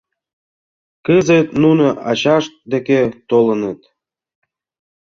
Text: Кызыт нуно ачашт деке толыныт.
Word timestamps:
Кызыт 1.05 1.47
нуно 1.63 1.87
ачашт 2.09 2.53
деке 2.71 2.99
толыныт. 3.29 3.79